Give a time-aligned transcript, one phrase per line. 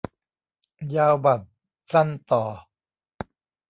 [0.95, 1.41] ยาวบั่น
[1.91, 2.43] สั้นต่อ